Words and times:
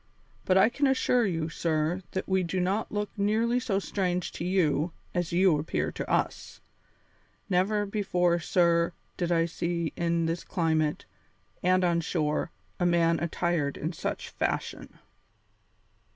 But 0.45 0.57
I 0.57 0.67
can 0.69 0.87
assure 0.87 1.27
you, 1.27 1.47
sir, 1.47 2.01
that 2.13 2.27
we 2.27 2.41
do 2.41 2.59
not 2.59 2.91
look 2.91 3.11
nearly 3.15 3.59
so 3.59 3.77
strange 3.77 4.31
to 4.31 4.43
you 4.43 4.93
as 5.13 5.31
you 5.31 5.59
appear 5.59 5.91
to 5.91 6.09
us. 6.09 6.59
Never 7.51 7.85
before, 7.85 8.39
sir, 8.39 8.93
did 9.15 9.31
I 9.31 9.45
see 9.45 9.93
in 9.95 10.25
this 10.25 10.43
climate, 10.43 11.05
and 11.61 11.83
on 11.83 12.01
shore, 12.01 12.49
a 12.79 12.85
man 12.87 13.19
attired 13.19 13.77
in 13.77 13.93
such 13.93 14.29
fashion." 14.29 14.97